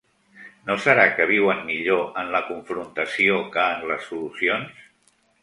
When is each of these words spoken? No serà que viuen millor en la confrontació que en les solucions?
No 0.69 0.77
serà 0.85 1.03
que 1.19 1.27
viuen 1.31 1.61
millor 1.67 2.01
en 2.21 2.31
la 2.37 2.41
confrontació 2.47 3.37
que 3.59 3.67
en 3.77 3.87
les 3.93 4.09
solucions? 4.09 4.83